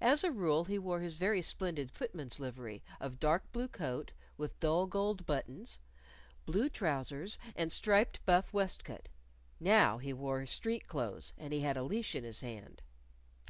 As 0.00 0.24
a 0.24 0.30
rule 0.32 0.64
he 0.64 0.78
wore 0.78 1.00
his 1.00 1.12
very 1.16 1.42
splendid 1.42 1.90
footman's 1.90 2.40
livery 2.40 2.82
of 3.00 3.20
dark 3.20 3.52
blue 3.52 3.68
coat 3.68 4.12
with 4.38 4.58
dull 4.60 4.86
gold 4.86 5.26
buttons, 5.26 5.78
blue 6.46 6.70
trousers, 6.70 7.36
and 7.54 7.70
striped 7.70 8.24
buff 8.24 8.50
waistcoat. 8.54 9.10
Now 9.60 9.98
he 9.98 10.14
wore 10.14 10.46
street 10.46 10.86
clothes, 10.86 11.34
and 11.36 11.52
he 11.52 11.60
had 11.60 11.76
a 11.76 11.82
leash 11.82 12.14
in 12.14 12.24
his 12.24 12.40
hand. 12.40 12.80